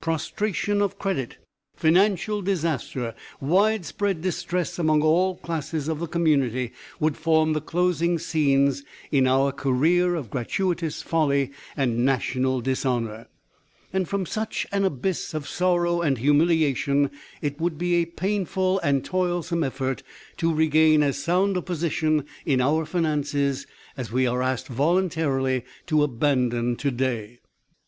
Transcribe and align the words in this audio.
Prostration 0.00 0.80
of 0.80 1.00
credit, 1.00 1.38
financial 1.74 2.42
disaster, 2.42 3.12
widespread 3.40 4.20
distress 4.22 4.78
among 4.78 5.02
all 5.02 5.34
classes 5.34 5.88
of 5.88 5.98
the 5.98 6.06
community, 6.06 6.70
would 7.00 7.16
form 7.16 7.54
the 7.54 7.60
closing 7.60 8.16
scenes 8.16 8.84
in 9.10 9.26
our 9.26 9.50
career 9.50 10.14
of 10.14 10.30
gratuitous 10.30 11.02
folly 11.02 11.50
and 11.76 12.04
national 12.04 12.60
dishonor. 12.60 13.26
And 13.92 14.08
from 14.08 14.26
such 14.26 14.64
an 14.70 14.84
abyss 14.84 15.34
of 15.34 15.48
sorrow 15.48 16.02
and 16.02 16.18
humiliation, 16.18 17.10
it 17.42 17.60
would 17.60 17.76
be 17.76 17.96
a 17.96 18.04
painful 18.04 18.78
and 18.84 19.04
toilsome 19.04 19.64
effort 19.64 20.04
to 20.36 20.54
regain 20.54 21.02
as 21.02 21.20
sound 21.20 21.56
a 21.56 21.62
position 21.62 22.26
in 22.46 22.60
our 22.60 22.86
finances 22.86 23.66
as 23.96 24.12
we 24.12 24.24
are 24.24 24.40
asked 24.40 24.68
voluntarily 24.68 25.64
to 25.88 26.04
abandon 26.04 26.76
to 26.76 26.92
day. 26.92 27.40